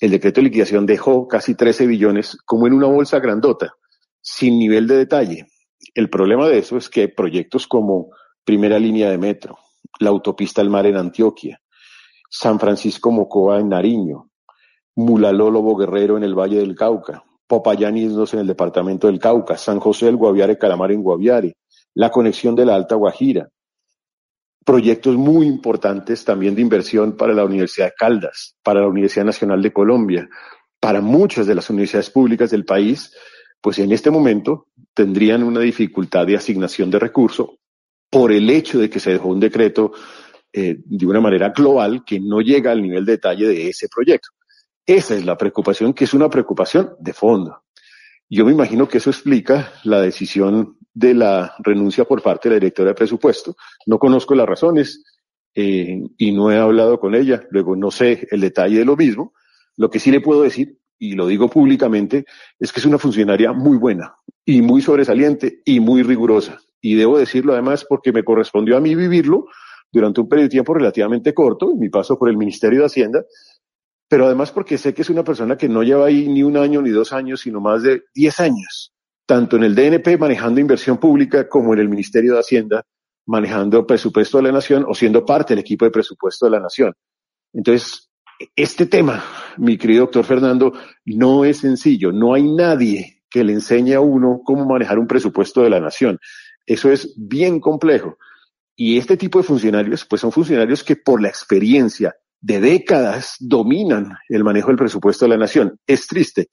El 0.00 0.12
decreto 0.12 0.40
de 0.40 0.44
liquidación 0.44 0.86
dejó 0.86 1.26
casi 1.26 1.54
13 1.54 1.86
billones 1.86 2.36
como 2.44 2.66
en 2.66 2.72
una 2.72 2.86
bolsa 2.86 3.18
grandota, 3.18 3.74
sin 4.20 4.58
nivel 4.58 4.86
de 4.86 4.96
detalle. 4.96 5.46
El 5.94 6.08
problema 6.08 6.46
de 6.46 6.58
eso 6.58 6.76
es 6.76 6.88
que 6.88 7.08
proyectos 7.08 7.66
como 7.66 8.10
primera 8.44 8.78
línea 8.78 9.10
de 9.10 9.18
metro, 9.18 9.58
la 9.98 10.10
autopista 10.10 10.60
al 10.60 10.70
mar 10.70 10.86
en 10.86 10.96
Antioquia, 10.96 11.60
San 12.30 12.60
Francisco 12.60 13.10
Mocoa 13.10 13.58
en 13.58 13.70
Nariño, 13.70 14.30
Mulalólobo 14.94 15.76
Guerrero 15.76 16.16
en 16.16 16.24
el 16.24 16.34
Valle 16.34 16.58
del 16.58 16.74
Cauca, 16.74 17.24
Popayán 17.46 17.96
en 17.96 18.38
el 18.38 18.46
departamento 18.46 19.06
del 19.06 19.18
Cauca, 19.18 19.56
San 19.56 19.80
José 19.80 20.06
del 20.06 20.16
Guaviare 20.16 20.58
Calamar 20.58 20.92
en 20.92 21.02
Guaviare, 21.02 21.56
la 21.94 22.10
conexión 22.10 22.54
de 22.54 22.66
la 22.66 22.74
Alta 22.74 22.94
Guajira, 22.94 23.48
proyectos 24.68 25.16
muy 25.16 25.46
importantes 25.46 26.26
también 26.26 26.54
de 26.54 26.60
inversión 26.60 27.16
para 27.16 27.32
la 27.32 27.42
Universidad 27.42 27.86
de 27.86 27.94
Caldas, 27.96 28.54
para 28.62 28.82
la 28.82 28.86
Universidad 28.86 29.24
Nacional 29.24 29.62
de 29.62 29.72
Colombia, 29.72 30.28
para 30.78 31.00
muchas 31.00 31.46
de 31.46 31.54
las 31.54 31.70
universidades 31.70 32.10
públicas 32.10 32.50
del 32.50 32.66
país, 32.66 33.16
pues 33.62 33.78
en 33.78 33.92
este 33.92 34.10
momento 34.10 34.66
tendrían 34.92 35.42
una 35.42 35.60
dificultad 35.60 36.26
de 36.26 36.36
asignación 36.36 36.90
de 36.90 36.98
recursos 36.98 37.48
por 38.10 38.30
el 38.30 38.50
hecho 38.50 38.78
de 38.78 38.90
que 38.90 39.00
se 39.00 39.12
dejó 39.12 39.28
un 39.28 39.40
decreto 39.40 39.92
eh, 40.52 40.76
de 40.84 41.06
una 41.06 41.22
manera 41.22 41.48
global 41.48 42.04
que 42.04 42.20
no 42.20 42.42
llega 42.42 42.70
al 42.70 42.82
nivel 42.82 43.06
de 43.06 43.12
detalle 43.12 43.48
de 43.48 43.70
ese 43.70 43.88
proyecto. 43.88 44.28
Esa 44.84 45.14
es 45.14 45.24
la 45.24 45.38
preocupación, 45.38 45.94
que 45.94 46.04
es 46.04 46.12
una 46.12 46.28
preocupación 46.28 46.90
de 47.00 47.14
fondo. 47.14 47.62
Yo 48.28 48.44
me 48.44 48.52
imagino 48.52 48.86
que 48.86 48.98
eso 48.98 49.08
explica 49.08 49.72
la 49.84 50.02
decisión 50.02 50.76
de 50.98 51.14
la 51.14 51.54
renuncia 51.60 52.04
por 52.04 52.20
parte 52.22 52.48
de 52.48 52.56
la 52.56 52.60
directora 52.60 52.88
de 52.88 52.94
presupuesto. 52.96 53.54
No 53.86 54.00
conozco 54.00 54.34
las 54.34 54.48
razones 54.48 55.04
eh, 55.54 56.02
y 56.16 56.32
no 56.32 56.50
he 56.50 56.58
hablado 56.58 56.98
con 56.98 57.14
ella. 57.14 57.44
Luego 57.50 57.76
no 57.76 57.92
sé 57.92 58.26
el 58.32 58.40
detalle 58.40 58.80
de 58.80 58.84
lo 58.84 58.96
mismo. 58.96 59.32
Lo 59.76 59.90
que 59.90 60.00
sí 60.00 60.10
le 60.10 60.20
puedo 60.20 60.42
decir, 60.42 60.76
y 60.98 61.12
lo 61.12 61.28
digo 61.28 61.48
públicamente, 61.48 62.24
es 62.58 62.72
que 62.72 62.80
es 62.80 62.86
una 62.86 62.98
funcionaria 62.98 63.52
muy 63.52 63.76
buena 63.76 64.16
y 64.44 64.60
muy 64.60 64.82
sobresaliente 64.82 65.62
y 65.64 65.78
muy 65.78 66.02
rigurosa. 66.02 66.58
Y 66.80 66.96
debo 66.96 67.16
decirlo 67.16 67.52
además 67.52 67.86
porque 67.88 68.12
me 68.12 68.24
correspondió 68.24 68.76
a 68.76 68.80
mí 68.80 68.96
vivirlo 68.96 69.46
durante 69.92 70.20
un 70.20 70.28
periodo 70.28 70.46
de 70.46 70.50
tiempo 70.50 70.74
relativamente 70.74 71.32
corto, 71.32 71.76
mi 71.76 71.90
paso 71.90 72.18
por 72.18 72.28
el 72.28 72.36
Ministerio 72.36 72.80
de 72.80 72.86
Hacienda, 72.86 73.24
pero 74.08 74.26
además 74.26 74.50
porque 74.50 74.78
sé 74.78 74.92
que 74.94 75.02
es 75.02 75.10
una 75.10 75.22
persona 75.22 75.56
que 75.56 75.68
no 75.68 75.84
lleva 75.84 76.06
ahí 76.06 76.28
ni 76.28 76.42
un 76.42 76.56
año 76.56 76.82
ni 76.82 76.90
dos 76.90 77.12
años, 77.12 77.42
sino 77.42 77.60
más 77.60 77.84
de 77.84 78.02
diez 78.12 78.40
años, 78.40 78.92
tanto 79.28 79.56
en 79.56 79.64
el 79.64 79.74
DNP 79.74 80.16
manejando 80.18 80.58
inversión 80.58 80.96
pública 80.96 81.46
como 81.50 81.74
en 81.74 81.80
el 81.80 81.88
Ministerio 81.90 82.32
de 82.32 82.40
Hacienda 82.40 82.82
manejando 83.26 83.86
presupuesto 83.86 84.38
de 84.38 84.44
la 84.44 84.52
nación 84.52 84.86
o 84.88 84.94
siendo 84.94 85.26
parte 85.26 85.52
del 85.52 85.60
equipo 85.60 85.84
de 85.84 85.90
presupuesto 85.90 86.46
de 86.46 86.52
la 86.52 86.60
nación. 86.60 86.94
Entonces, 87.52 88.08
este 88.56 88.86
tema, 88.86 89.22
mi 89.58 89.76
querido 89.76 90.04
doctor 90.04 90.24
Fernando, 90.24 90.72
no 91.04 91.44
es 91.44 91.58
sencillo. 91.58 92.10
No 92.10 92.32
hay 92.32 92.44
nadie 92.44 93.22
que 93.28 93.44
le 93.44 93.52
enseñe 93.52 93.92
a 93.92 94.00
uno 94.00 94.40
cómo 94.42 94.64
manejar 94.64 94.98
un 94.98 95.06
presupuesto 95.06 95.60
de 95.60 95.68
la 95.68 95.80
nación. 95.80 96.18
Eso 96.64 96.90
es 96.90 97.12
bien 97.18 97.60
complejo. 97.60 98.16
Y 98.74 98.96
este 98.96 99.18
tipo 99.18 99.40
de 99.40 99.44
funcionarios, 99.44 100.06
pues 100.06 100.22
son 100.22 100.32
funcionarios 100.32 100.82
que 100.82 100.96
por 100.96 101.20
la 101.20 101.28
experiencia 101.28 102.16
de 102.40 102.60
décadas 102.60 103.36
dominan 103.40 104.16
el 104.30 104.42
manejo 104.42 104.68
del 104.68 104.78
presupuesto 104.78 105.26
de 105.26 105.30
la 105.30 105.36
nación. 105.36 105.78
Es 105.86 106.06
triste 106.06 106.48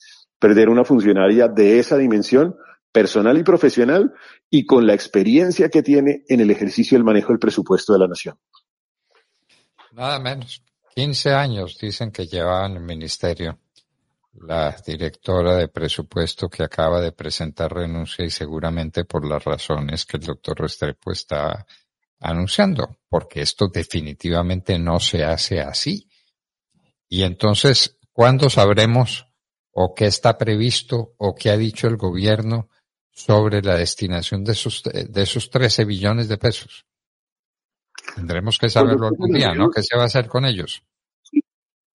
perder 0.46 0.70
una 0.70 0.86
funcionaria 0.86 1.48
de 1.48 1.80
esa 1.80 1.98
dimensión 1.98 2.56
personal 2.92 3.36
y 3.36 3.44
profesional 3.44 4.14
y 4.48 4.64
con 4.64 4.86
la 4.86 4.94
experiencia 4.94 5.70
que 5.70 5.82
tiene 5.82 6.24
en 6.30 6.40
el 6.40 6.52
ejercicio 6.52 6.96
del 6.96 7.04
manejo 7.04 7.30
del 7.30 7.40
presupuesto 7.40 7.94
de 7.94 8.00
la 8.00 8.08
nación. 8.08 8.38
Nada 9.94 10.20
menos. 10.20 10.62
15 10.94 11.34
años 11.34 11.80
dicen 11.82 12.12
que 12.12 12.28
lleva 12.28 12.64
en 12.68 12.74
el 12.74 12.84
ministerio 12.84 13.58
la 14.34 14.75
directora 14.86 15.56
de 15.56 15.68
presupuesto 15.68 16.48
que 16.48 16.62
acaba 16.62 17.02
de 17.02 17.12
presentar 17.12 17.74
renuncia 17.74 18.24
y 18.24 18.30
seguramente 18.30 19.04
por 19.04 19.28
las 19.28 19.44
razones 19.44 20.06
que 20.06 20.18
el 20.18 20.25
doctor 20.25 20.60
Restrepo 20.60 21.12
está 21.12 21.66
anunciando, 22.20 23.00
porque 23.10 23.42
esto 23.42 23.68
definitivamente 23.68 24.78
no 24.78 25.00
se 25.00 25.24
hace 25.24 25.60
así. 25.60 26.08
Y 27.10 27.24
entonces, 27.24 27.98
¿cuándo 28.14 28.48
sabremos 28.48 29.25
o 29.77 29.94
qué 29.94 30.05
está 30.05 30.38
previsto 30.38 31.15
o 31.17 31.36
qué 31.36 31.50
ha 31.50 31.58
dicho 31.58 31.88
el 31.88 31.98
gobierno 31.98 32.70
sobre 33.12 33.62
la 33.62 33.75
destinación 33.75 34.44
de 34.44 34.53
esos, 34.53 34.84
de 34.84 35.22
esos 35.22 35.50
13 35.50 35.84
billones 35.86 36.29
de 36.29 36.38
pesos? 36.38 36.86
Tendremos 38.15 38.58
que 38.58 38.70
saberlo 38.70 39.08
algún 39.08 39.34
día, 39.34 39.53
¿no? 39.53 39.70
¿Qué 39.70 39.84
se 39.84 39.98
va 39.98 40.03
a 40.03 40.05
hacer 40.05 40.27
con 40.27 40.46
ellos? 40.46 40.82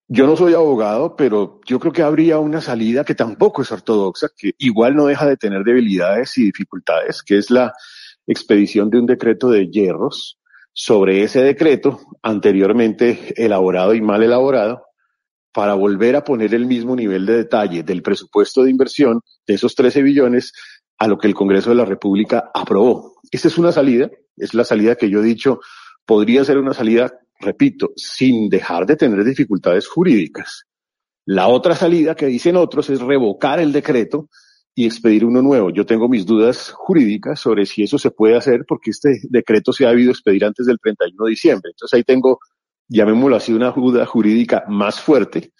Yo 0.09 0.27
no 0.27 0.37
soy 0.37 0.55
abogado, 0.55 1.17
pero 1.17 1.61
yo 1.65 1.79
creo 1.79 1.93
que 1.93 2.03
habría 2.03 2.39
una 2.39 2.61
salida 2.61 3.05
que 3.05 3.15
tampoco 3.15 3.63
es 3.63 3.73
ortodoxa, 3.73 4.29
que 4.37 4.53
igual 4.59 4.95
no 4.95 5.07
deja 5.07 5.27
de 5.27 5.37
tener 5.37 5.63
debilidades 5.63 6.37
y 6.37 6.45
dificultades, 6.45 7.23
que 7.23 7.39
es 7.39 7.51
la 7.51 7.73
expedición 8.27 8.91
de 8.91 8.99
un 8.99 9.07
decreto 9.07 9.49
de 9.49 9.69
hierros 9.69 10.39
sobre 10.73 11.23
ese 11.23 11.43
decreto 11.43 12.01
anteriormente 12.23 13.33
elaborado 13.43 13.95
y 13.95 14.03
mal 14.03 14.23
elaborado 14.23 14.90
para 15.53 15.75
volver 15.75 16.17
a 16.17 16.25
poner 16.25 16.55
el 16.55 16.67
mismo 16.67 16.95
nivel 16.95 17.27
de 17.27 17.39
detalle 17.39 17.83
del 17.83 18.03
presupuesto 18.03 18.63
de 18.63 18.71
inversión 18.71 19.21
de 19.47 19.55
esos 19.55 19.75
13 19.75 20.03
billones 20.03 20.53
a 20.99 21.09
lo 21.09 21.19
que 21.19 21.27
el 21.27 21.35
Congreso 21.35 21.71
de 21.71 21.77
la 21.77 21.85
República 21.85 22.51
aprobó. 22.55 23.15
Esta 23.31 23.49
es 23.49 23.59
una 23.59 23.73
salida, 23.73 24.11
es 24.37 24.55
la 24.55 24.65
salida 24.65 24.97
que 24.97 25.09
yo 25.09 25.21
he 25.21 25.25
dicho, 25.25 25.61
podría 26.05 26.45
ser 26.45 26.59
una 26.59 26.75
salida, 26.75 27.13
repito, 27.39 27.93
sin 27.97 28.49
dejar 28.49 28.87
de 28.87 28.97
tener 28.97 29.25
dificultades 29.25 29.89
jurídicas. 29.89 30.65
La 31.25 31.49
otra 31.49 31.75
salida 31.75 32.15
que 32.15 32.27
dicen 32.27 32.57
otros 32.57 32.91
es 32.91 33.01
revocar 33.01 33.61
el 33.61 33.73
decreto 33.73 34.29
y 34.75 34.87
expedir 34.87 35.25
uno 35.25 35.43
nuevo. 35.43 35.71
Yo 35.71 35.85
tengo 35.87 36.09
mis 36.09 36.27
dudas 36.27 36.71
jurídicas 36.71 37.41
sobre 37.41 37.67
si 37.67 37.83
eso 37.83 37.99
se 37.99 38.11
puede 38.11 38.37
hacer 38.37 38.65
porque 38.67 38.91
este 38.91 39.21
decreto 39.29 39.73
se 39.73 39.87
ha 39.87 39.91
habido 39.91 40.11
expedir 40.11 40.45
antes 40.45 40.67
del 40.67 40.79
31 40.81 41.25
de 41.25 41.31
diciembre. 41.31 41.71
Entonces 41.73 41.97
ahí 41.97 42.03
tengo, 42.03 42.39
llamémoslo 42.91 43.37
así, 43.37 43.53
una 43.53 43.71
duda 43.71 44.05
jurídica 44.05 44.65
más 44.69 45.01
fuerte. 45.01 45.53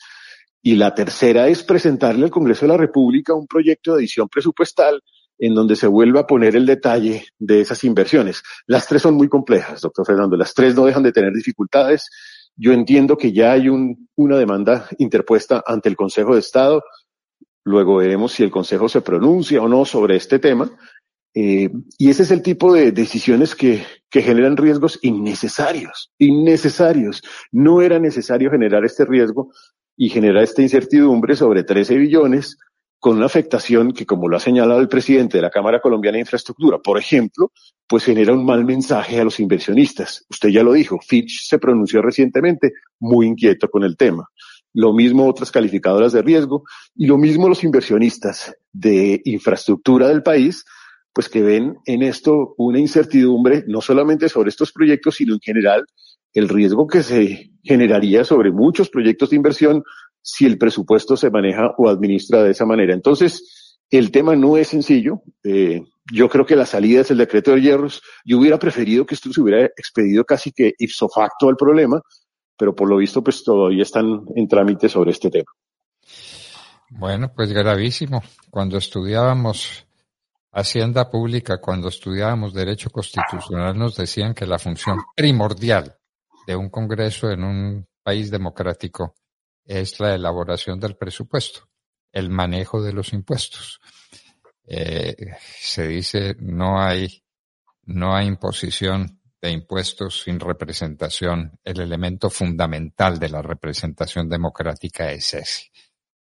Y 0.63 0.77
la 0.77 0.95
tercera 0.95 1.49
es 1.49 1.63
presentarle 1.63 2.25
al 2.25 2.31
Congreso 2.31 2.67
de 2.67 2.73
la 2.73 2.77
República 2.77 3.33
un 3.33 3.47
proyecto 3.47 3.95
de 3.95 4.01
edición 4.01 4.29
presupuestal 4.29 5.01
en 5.39 5.55
donde 5.55 5.75
se 5.75 5.87
vuelva 5.87 6.21
a 6.21 6.27
poner 6.27 6.55
el 6.55 6.67
detalle 6.67 7.25
de 7.39 7.63
esas 7.63 7.83
inversiones. 7.85 8.43
Las 8.67 8.87
tres 8.87 9.01
son 9.01 9.15
muy 9.15 9.29
complejas, 9.29 9.81
doctor 9.81 10.05
Fernando. 10.05 10.37
Las 10.37 10.53
tres 10.53 10.75
no 10.75 10.85
dejan 10.85 11.03
de 11.03 11.13
tener 11.13 11.33
dificultades. 11.33 12.11
Yo 12.57 12.73
entiendo 12.73 13.17
que 13.17 13.33
ya 13.33 13.53
hay 13.53 13.71
un, 13.71 14.09
una 14.17 14.37
demanda 14.37 14.87
interpuesta 14.99 15.63
ante 15.65 15.89
el 15.89 15.97
Consejo 15.97 16.35
de 16.35 16.41
Estado 16.41 16.83
Luego 17.65 17.97
veremos 17.97 18.33
si 18.33 18.43
el 18.43 18.51
Consejo 18.51 18.89
se 18.89 19.03
pronuncia 19.03 19.63
o 19.63 19.69
no 19.69 19.85
sobre 19.85 20.17
este 20.17 20.39
tema. 20.39 20.71
Eh, 21.35 21.71
y 21.99 22.11
ese 22.11 22.25
es 22.25 22.31
el 22.31 22.43
tipo 22.43 22.73
de 22.73 22.93
decisiones 22.93 23.55
que, 23.55 23.85
que 24.11 24.23
generan 24.23 24.57
riesgos 24.57 24.99
innecesarios, 25.03 26.13
innecesarios. 26.19 27.23
No 27.53 27.83
era 27.83 27.99
necesario 27.99 28.51
generar 28.51 28.85
este 28.85 29.05
riesgo 29.05 29.53
y 29.97 30.09
generar 30.09 30.43
esta 30.43 30.63
incertidumbre 30.63 31.37
sobre 31.37 31.63
13 31.63 31.97
billones 31.97 32.59
con 32.99 33.17
una 33.17 33.27
afectación 33.27 33.93
que, 33.93 34.05
como 34.05 34.29
lo 34.29 34.37
ha 34.37 34.41
señalado 34.41 34.81
el 34.81 34.89
presidente 34.89 35.39
de 35.39 35.43
la 35.43 35.51
Cámara 35.51 35.81
Colombiana 35.81 36.17
de 36.17 36.21
Infraestructura, 36.21 36.79
por 36.79 36.99
ejemplo, 36.99 37.51
pues 37.87 38.05
genera 38.05 38.35
un 38.35 38.45
mal 38.45 38.65
mensaje 38.65 39.19
a 39.19 39.25
los 39.25 39.41
inversionistas. 39.41 40.27
Usted 40.29 40.51
ya 40.51 40.63
lo 40.63 40.75
dijo, 40.75 40.99
Fitch 41.01 41.47
se 41.47 41.59
pronunció 41.59 42.03
recientemente 42.03 42.75
muy 42.99 43.27
inquieto 43.27 43.71
con 43.71 43.85
el 43.85 43.97
tema 43.97 44.29
lo 44.73 44.93
mismo 44.93 45.27
otras 45.27 45.51
calificadoras 45.51 46.13
de 46.13 46.23
riesgo 46.23 46.65
y 46.95 47.07
lo 47.07 47.19
mismo 47.19 47.49
los 47.49 47.65
inversionistas 47.65 48.55
de 48.73 49.21
infraestructura 49.25 50.09
del 50.09 50.23
país, 50.23 50.65
pues 51.13 51.29
que 51.29 51.43
ven 51.43 51.77
en 51.87 52.03
esto 52.03 52.55
una 52.57 52.79
incertidumbre 52.79 53.65
no 53.67 53.81
solamente 53.81 54.29
sobre 54.29 54.51
estos 54.51 54.73
proyectos, 54.73 55.17
sino 55.17 55.35
en 55.35 55.41
general 55.41 55.85
el 56.33 56.49
riesgo 56.49 56.87
que 56.87 57.03
se 57.03 57.51
generaría 57.63 58.25
sobre 58.25 58.53
muchos 58.53 58.89
proyectos 58.89 59.31
de 59.31 59.37
inversión 59.37 59.83
si 60.23 60.47
el 60.47 60.59
presupuesto 60.59 61.17
se 61.17 61.31
maneja 61.31 61.75
o 61.79 61.89
administra 61.89 62.43
de 62.43 62.51
esa 62.51 62.67
manera. 62.67 62.95
Entonces, 62.95 63.71
El 63.91 64.13
tema 64.13 64.37
no 64.37 64.57
es 64.57 64.69
sencillo. 64.69 65.23
Eh, 65.43 65.83
yo 66.13 66.29
creo 66.29 66.47
que 66.47 66.55
la 66.55 66.65
salida 66.65 67.01
es 67.01 67.11
el 67.11 67.19
decreto 67.19 67.51
de 67.51 67.61
hierros. 67.61 68.03
Yo 68.25 68.39
hubiera 68.39 68.59
preferido 68.59 69.05
que 69.05 69.17
esto 69.17 69.33
se 69.33 69.41
hubiera 69.41 69.65
expedido 69.65 70.25
casi 70.25 70.53
que 70.53 70.75
ipso 70.79 71.09
facto 71.09 71.49
al 71.49 71.57
problema, 71.57 72.01
pero 72.57 72.73
por 72.75 72.89
lo 72.89 72.99
visto 72.99 73.23
pues 73.23 73.43
todavía 73.43 73.83
están 73.83 74.23
en 74.37 74.47
trámite 74.47 74.89
sobre 74.89 75.11
este 75.11 75.29
tema. 75.29 75.51
Bueno, 76.91 77.33
pues 77.35 77.53
gravísimo. 77.53 78.23
Cuando 78.49 78.79
estudiábamos 78.79 79.87
Hacienda 80.53 81.09
Pública, 81.09 81.61
cuando 81.61 81.89
estudiábamos 81.89 82.53
Derecho 82.53 82.91
Constitucional, 82.91 83.79
nos 83.79 83.97
decían 83.97 84.35
que 84.35 84.47
la 84.47 84.59
función 84.59 84.99
primordial 85.15 85.97
de 86.47 86.57
un 86.57 86.71
Congreso 86.71 87.31
en 87.31 87.45
un 87.45 87.89
país 88.03 88.31
democrático 88.31 89.15
es 89.65 90.01
la 90.01 90.15
elaboración 90.15 90.81
del 90.81 90.97
presupuesto, 90.97 91.69
el 92.11 92.31
manejo 92.31 92.83
de 92.83 92.93
los 92.93 93.13
impuestos. 93.13 93.81
Eh, 94.67 95.15
se 95.61 95.87
dice 95.87 96.37
no 96.41 96.81
hay, 96.81 97.23
no 97.85 98.15
hay 98.17 98.27
imposición 98.27 99.21
de 99.41 99.51
impuestos 99.53 100.23
sin 100.23 100.41
representación. 100.41 101.59
El 101.63 101.81
elemento 101.81 102.29
fundamental 102.29 103.21
de 103.21 103.29
la 103.29 103.43
representación 103.43 104.29
democrática 104.29 105.13
es 105.13 105.33
ese. 105.35 105.71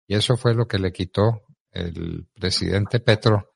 Y 0.08 0.16
eso 0.16 0.38
fue 0.38 0.54
lo 0.54 0.68
que 0.68 0.80
le 0.80 0.92
quitó 0.92 1.44
el 1.72 2.28
presidente 2.34 3.00
Petro 3.00 3.49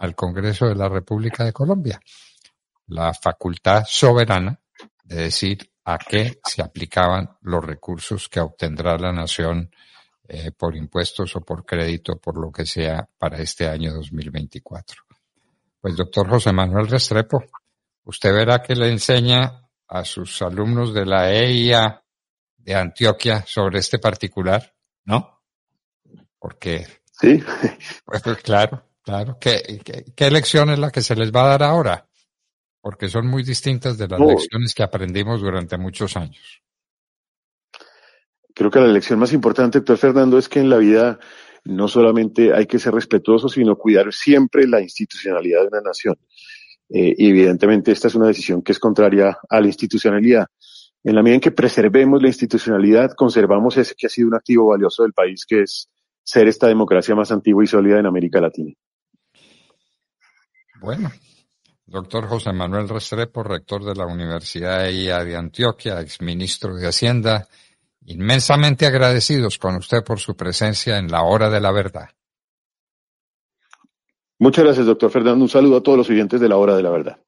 al 0.00 0.14
Congreso 0.14 0.66
de 0.66 0.74
la 0.74 0.88
República 0.88 1.44
de 1.44 1.52
Colombia. 1.52 2.00
La 2.86 3.12
facultad 3.12 3.84
soberana 3.86 4.58
de 5.04 5.16
decir 5.16 5.70
a 5.84 5.98
qué 5.98 6.40
se 6.42 6.62
aplicaban 6.62 7.36
los 7.42 7.62
recursos 7.62 8.28
que 8.28 8.40
obtendrá 8.40 8.96
la 8.96 9.12
nación 9.12 9.70
eh, 10.26 10.52
por 10.52 10.74
impuestos 10.74 11.36
o 11.36 11.42
por 11.42 11.66
crédito, 11.66 12.16
por 12.18 12.38
lo 12.38 12.50
que 12.50 12.64
sea, 12.64 13.06
para 13.18 13.38
este 13.38 13.68
año 13.68 13.92
2024. 13.92 15.02
Pues 15.80 15.96
doctor 15.96 16.30
José 16.30 16.52
Manuel 16.52 16.88
Restrepo, 16.88 17.44
usted 18.04 18.32
verá 18.32 18.62
que 18.62 18.74
le 18.74 18.88
enseña 18.88 19.68
a 19.86 20.04
sus 20.04 20.40
alumnos 20.40 20.94
de 20.94 21.04
la 21.04 21.30
EIA 21.30 22.02
de 22.56 22.74
Antioquia 22.74 23.44
sobre 23.46 23.80
este 23.80 23.98
particular, 23.98 24.74
¿no? 25.04 25.42
Porque. 26.38 26.86
Sí. 27.12 27.42
Pues, 28.04 28.22
pues, 28.24 28.36
claro, 28.38 28.89
claro. 29.10 29.38
¿Qué, 29.40 29.80
qué, 30.14 30.30
lección 30.30 30.70
es 30.70 30.78
la 30.78 30.90
que 30.90 31.02
se 31.02 31.16
les 31.16 31.32
va 31.32 31.44
a 31.44 31.48
dar 31.48 31.62
ahora? 31.62 32.06
Porque 32.80 33.08
son 33.08 33.26
muy 33.26 33.42
distintas 33.42 33.98
de 33.98 34.08
las 34.08 34.20
lecciones 34.20 34.74
que 34.74 34.82
aprendimos 34.82 35.40
durante 35.40 35.76
muchos 35.76 36.16
años. 36.16 36.62
Creo 38.54 38.70
que 38.70 38.80
la 38.80 38.86
lección 38.86 39.18
más 39.18 39.32
importante, 39.32 39.78
doctor 39.78 39.98
Fernando, 39.98 40.38
es 40.38 40.48
que 40.48 40.60
en 40.60 40.70
la 40.70 40.78
vida 40.78 41.18
no 41.64 41.88
solamente 41.88 42.54
hay 42.54 42.66
que 42.66 42.78
ser 42.78 42.94
respetuoso, 42.94 43.48
sino 43.48 43.76
cuidar 43.76 44.12
siempre 44.12 44.66
la 44.66 44.80
institucionalidad 44.80 45.62
de 45.62 45.68
una 45.68 45.80
nación. 45.80 46.16
Eh, 46.88 47.14
y 47.16 47.30
evidentemente 47.30 47.92
esta 47.92 48.08
es 48.08 48.14
una 48.14 48.26
decisión 48.26 48.62
que 48.62 48.72
es 48.72 48.78
contraria 48.78 49.38
a 49.48 49.60
la 49.60 49.66
institucionalidad. 49.66 50.46
En 51.02 51.14
la 51.14 51.22
medida 51.22 51.36
en 51.36 51.40
que 51.40 51.52
preservemos 51.52 52.20
la 52.20 52.28
institucionalidad, 52.28 53.12
conservamos 53.12 53.76
ese 53.76 53.94
que 53.96 54.06
ha 54.06 54.10
sido 54.10 54.28
un 54.28 54.34
activo 54.34 54.66
valioso 54.66 55.02
del 55.02 55.12
país, 55.12 55.44
que 55.46 55.62
es 55.62 55.88
ser 56.22 56.48
esta 56.48 56.66
democracia 56.68 57.14
más 57.14 57.32
antigua 57.32 57.64
y 57.64 57.66
sólida 57.66 57.98
en 57.98 58.06
América 58.06 58.40
Latina. 58.40 58.72
Bueno, 60.80 61.10
doctor 61.84 62.26
José 62.26 62.54
Manuel 62.54 62.88
Restrepo, 62.88 63.42
rector 63.42 63.84
de 63.84 63.94
la 63.94 64.06
Universidad 64.06 64.84
de 64.84 65.36
Antioquia, 65.36 66.00
exministro 66.00 66.74
de 66.74 66.88
Hacienda, 66.88 67.46
inmensamente 68.06 68.86
agradecidos 68.86 69.58
con 69.58 69.76
usted 69.76 70.02
por 70.02 70.18
su 70.20 70.34
presencia 70.34 70.96
en 70.96 71.08
la 71.08 71.22
hora 71.22 71.50
de 71.50 71.60
la 71.60 71.70
verdad. 71.70 72.08
Muchas 74.38 74.64
gracias, 74.64 74.86
doctor 74.86 75.10
Fernando. 75.10 75.44
Un 75.44 75.50
saludo 75.50 75.76
a 75.76 75.82
todos 75.82 75.98
los 75.98 76.08
oyentes 76.08 76.40
de 76.40 76.48
la 76.48 76.56
hora 76.56 76.74
de 76.74 76.82
la 76.82 76.90
verdad. 76.90 77.20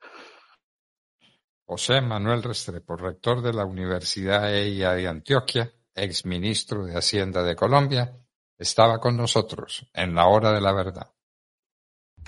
José 1.67 2.01
Manuel 2.01 2.43
Restrepo, 2.43 2.97
rector 2.97 3.43
de 3.43 3.53
la 3.53 3.67
Universidad 3.67 4.51
EIA 4.51 4.93
de 4.93 5.09
Antioquia, 5.09 5.71
exministro 5.95 6.87
de 6.87 6.97
Hacienda 6.97 7.43
de 7.43 7.55
Colombia, 7.55 8.17
estaba 8.57 8.99
con 8.99 9.15
nosotros 9.15 9.87
en 9.93 10.15
la 10.15 10.27
hora 10.27 10.53
de 10.53 10.61
la 10.63 10.73
verdad. 10.73 11.12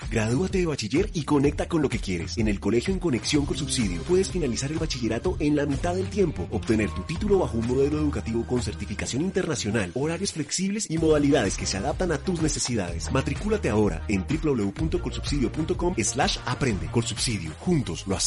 Gradúate 0.09 0.59
de 0.59 0.65
bachiller 0.65 1.09
y 1.13 1.23
conecta 1.23 1.67
con 1.67 1.81
lo 1.81 1.89
que 1.89 1.99
quieres. 1.99 2.37
En 2.37 2.47
el 2.47 2.59
colegio 2.59 2.93
en 2.93 2.99
conexión 2.99 3.45
con 3.45 3.57
subsidio 3.57 4.01
puedes 4.03 4.29
finalizar 4.31 4.71
el 4.71 4.79
bachillerato 4.79 5.35
en 5.39 5.55
la 5.55 5.65
mitad 5.65 5.95
del 5.95 6.07
tiempo, 6.07 6.47
obtener 6.51 6.89
tu 6.91 7.01
título 7.03 7.39
bajo 7.39 7.57
un 7.57 7.67
modelo 7.67 7.99
educativo 7.99 8.45
con 8.45 8.61
certificación 8.61 9.21
internacional, 9.21 9.91
horarios 9.93 10.33
flexibles 10.33 10.89
y 10.89 10.97
modalidades 10.97 11.57
que 11.57 11.65
se 11.65 11.77
adaptan 11.77 12.11
a 12.11 12.17
tus 12.17 12.41
necesidades. 12.41 13.11
Matricúlate 13.11 13.69
ahora 13.69 14.03
en 14.07 14.25
www.colsubsidio.com 14.27 15.95
slash 15.97 16.37
aprende. 16.45 16.87
Colsubsidio. 16.87 17.51
Juntos 17.59 18.05
lo 18.07 18.15
hacemos. 18.15 18.23